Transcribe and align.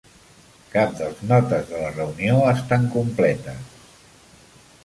Cap 0.75 0.95
dels 1.01 1.19
notes 1.33 1.69
de 1.73 1.83
la 1.83 1.91
reunió 1.99 2.39
estan 2.55 2.91
completes. 2.97 3.81